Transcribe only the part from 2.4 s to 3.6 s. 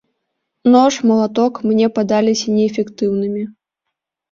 неэфектыўнымі.